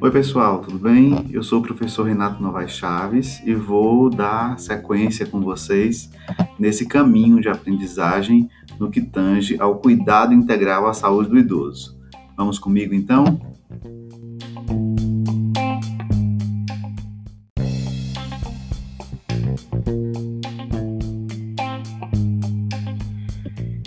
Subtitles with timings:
[0.00, 1.26] Oi, pessoal, tudo bem?
[1.30, 6.10] Eu sou o professor Renato Novaes Chaves e vou dar sequência com vocês
[6.58, 8.48] nesse caminho de aprendizagem
[8.80, 11.96] no que tange ao cuidado integral à saúde do idoso.
[12.36, 13.40] Vamos comigo então?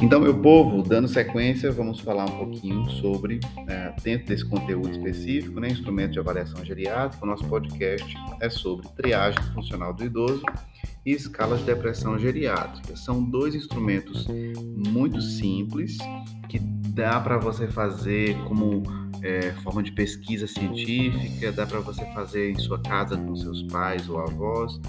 [0.06, 5.60] Então, meu povo, dando sequência, vamos falar um pouquinho sobre, é, dentro desse conteúdo específico,
[5.60, 10.44] né, instrumento de avaliação geriátrica, o nosso podcast é sobre triagem funcional do idoso
[11.04, 12.96] e escalas de depressão geriátrica.
[12.96, 14.28] São dois instrumentos
[14.88, 15.98] muito simples
[16.50, 18.84] que dá para você fazer como
[19.24, 24.08] é, forma de pesquisa científica, dá para você fazer em sua casa com seus pais
[24.08, 24.80] ou avós,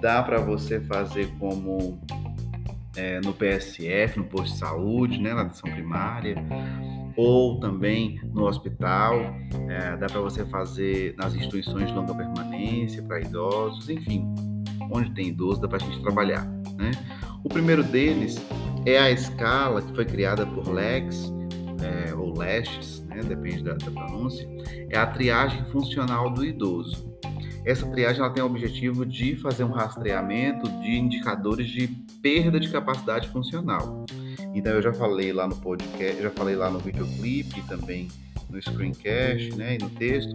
[0.00, 2.00] dá para você fazer como
[2.96, 6.36] é, no PSF, no posto de saúde, né, na atenção primária,
[7.16, 9.14] ou também no hospital,
[9.68, 14.24] é, dá para você fazer nas instituições de longa permanência para idosos, enfim,
[14.90, 16.44] onde tem idoso dá para a gente trabalhar.
[16.76, 16.90] Né?
[17.44, 18.40] O primeiro deles
[18.86, 21.32] é a escala que foi criada por Lex,
[21.82, 24.48] é, ou Lestes, né, depende da, da pronúncia,
[24.88, 27.12] é a triagem funcional do idoso.
[27.64, 31.86] Essa triagem ela tem o objetivo de fazer um rastreamento de indicadores de
[32.20, 34.04] perda de capacidade funcional.
[34.54, 38.08] Então eu já falei lá no podcast, já falei lá no videoclipe também
[38.50, 40.34] no screencast, né, e no texto,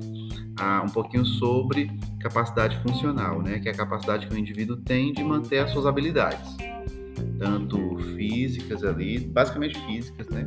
[0.59, 5.13] ah, um pouquinho sobre capacidade funcional, né, que é a capacidade que o indivíduo tem
[5.13, 6.57] de manter as suas habilidades,
[7.37, 7.77] tanto
[8.47, 10.45] físicas ali, basicamente físicas, né,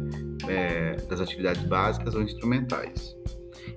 [0.49, 3.15] é, das atividades básicas ou instrumentais.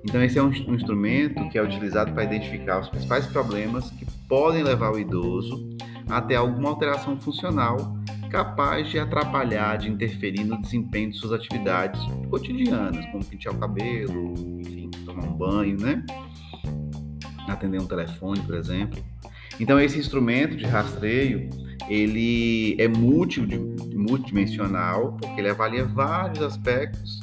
[0.02, 4.06] Então, esse é um, um instrumento que é utilizado para identificar os principais problemas que
[4.28, 5.68] podem levar o idoso
[6.08, 7.94] a ter alguma alteração funcional
[8.30, 14.34] capaz de atrapalhar, de interferir no desempenho de suas atividades cotidianas, como pentear o cabelo,
[14.60, 16.04] enfim, tomar um banho, né?
[17.46, 19.02] Atender um telefone, por exemplo.
[19.60, 21.48] Então, esse instrumento de rastreio,
[21.88, 27.20] ele é multidimensional, porque ele avalia vários aspectos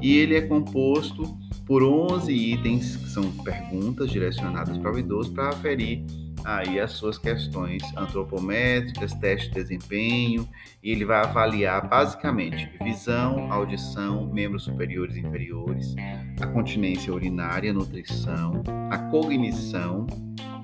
[0.00, 1.36] e ele é composto
[1.66, 6.04] por 11 itens que são perguntas direcionadas para o idoso para aferir
[6.44, 10.46] aí as suas questões antropométricas, teste de desempenho,
[10.82, 15.94] e ele vai avaliar basicamente visão, audição, membros superiores e inferiores,
[16.40, 20.06] a continência urinária, nutrição, a cognição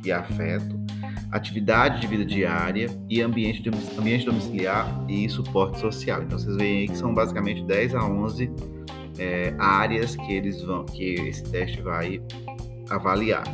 [0.05, 0.79] e afeto,
[1.31, 3.63] atividade de vida diária e ambiente,
[3.99, 6.23] ambiente domiciliar e suporte social.
[6.23, 8.51] Então vocês veem aí que são basicamente 10 a 11
[9.19, 12.23] é, áreas que eles vão, que esse teste vai
[12.89, 13.45] avaliar.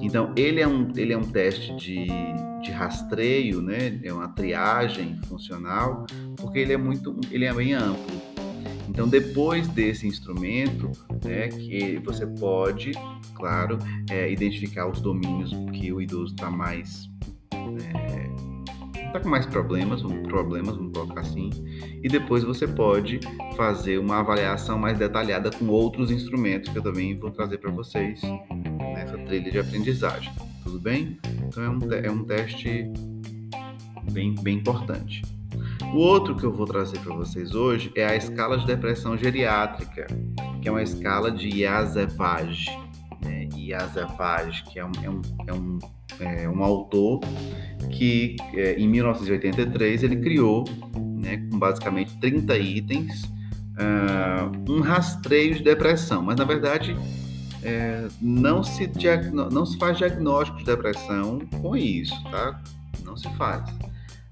[0.00, 2.06] Então ele é um, ele é um teste de,
[2.62, 3.98] de rastreio, né?
[4.02, 8.27] É uma triagem funcional, porque ele é muito, ele é bem amplo.
[8.98, 10.90] Então depois desse instrumento,
[11.24, 12.90] né, que você pode,
[13.32, 13.78] claro,
[14.10, 17.08] é, identificar os domínios que o idoso está mais
[17.54, 21.48] é, está com mais problemas, problemas, vamos colocar assim,
[22.02, 23.20] e depois você pode
[23.56, 28.20] fazer uma avaliação mais detalhada com outros instrumentos que eu também vou trazer para vocês
[28.80, 30.32] nessa trilha de aprendizagem,
[30.64, 31.16] tudo bem?
[31.46, 32.90] Então é um, é um teste
[34.10, 35.22] bem, bem importante.
[35.92, 40.06] O outro que eu vou trazer para vocês hoje é a escala de depressão geriátrica,
[40.60, 42.70] que é uma escala de Yazevage.
[43.24, 43.48] Né?
[43.56, 45.78] Yazevage, que é um, é um, é um
[46.20, 47.20] é, um autor
[47.90, 50.64] que é, em 1983 ele criou,
[51.20, 56.96] né, com basicamente 30 itens, uh, um rastreio de depressão, mas na verdade
[57.62, 58.90] é, não, se
[59.50, 62.60] não se faz diagnóstico de depressão com isso, tá?
[63.04, 63.68] Não se faz.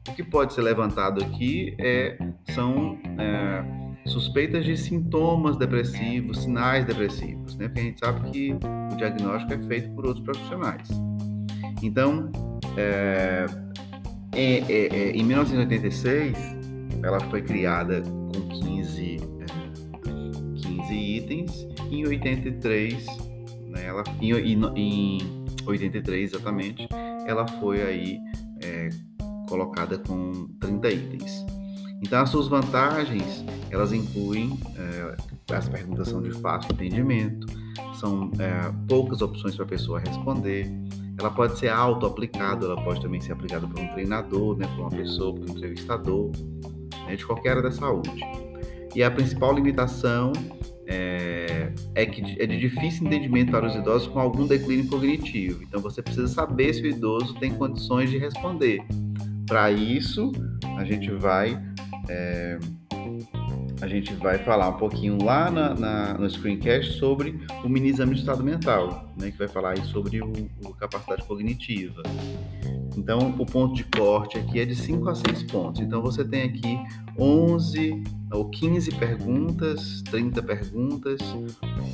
[0.09, 2.17] O que pode ser levantado aqui é,
[2.51, 3.65] são é,
[4.09, 7.69] suspeitas de sintomas depressivos, sinais depressivos, né?
[7.69, 8.53] Porque a gente sabe que
[8.93, 10.89] o diagnóstico é feito por outros profissionais.
[11.83, 12.31] Então,
[12.77, 13.47] é,
[14.33, 16.37] é, é, em 1986,
[17.03, 19.17] ela foi criada com 15,
[20.63, 23.07] 15 itens, e em 83,
[23.69, 24.33] né, ela, em,
[24.77, 25.19] em
[25.67, 26.89] 83 exatamente,
[27.27, 28.19] ela foi aí
[28.63, 28.89] é,
[29.49, 31.45] colocada com 30 itens.
[32.03, 35.17] Então, as suas vantagens, elas incluem, é,
[35.55, 37.47] as perguntas são de fácil entendimento,
[37.95, 40.71] são é, poucas opções para a pessoa responder,
[41.19, 44.91] ela pode ser auto-aplicada, ela pode também ser aplicada por um treinador, né, por uma
[44.91, 46.31] pessoa, por um entrevistador,
[47.07, 48.21] né, de qualquer área da saúde.
[48.95, 50.33] E a principal limitação
[50.87, 55.63] é, é, que é de difícil entendimento para os idosos com algum declínio cognitivo.
[55.63, 58.81] Então você precisa saber se o idoso tem condições de responder.
[59.47, 60.33] Para isso,
[60.77, 61.63] a gente vai
[62.09, 62.59] é,
[63.81, 68.15] a gente vai falar um pouquinho lá na, na, no screencast sobre o mini exame
[68.15, 70.33] de estado mental, né, que vai falar aí sobre o,
[70.65, 72.03] o capacidade cognitiva.
[72.97, 75.83] Então, o ponto de corte aqui é de 5 a 6 pontos.
[75.83, 76.79] Então, você tem aqui
[77.19, 78.03] 11
[78.33, 81.21] ou 15 perguntas, 30 perguntas,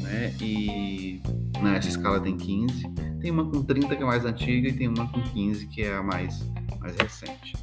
[0.00, 0.32] né?
[0.40, 1.20] E
[1.60, 2.88] nessa escala tem 15.
[3.20, 5.96] Tem uma com 30 que é mais antiga e tem uma com 15 que é
[5.96, 6.48] a mais,
[6.82, 7.54] mais recente.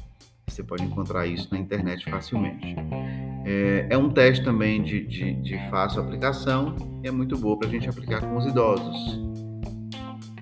[0.48, 2.74] Você pode encontrar isso na internet facilmente.
[3.44, 6.74] É, é um teste também de, de, de fácil aplicação
[7.04, 9.20] e é muito boa para a gente aplicar com os idosos.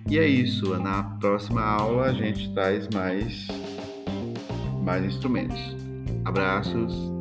[0.08, 0.78] E é isso.
[0.78, 3.46] Na próxima aula a gente traz mais,
[4.82, 5.60] mais instrumentos.
[6.24, 7.17] Abraços.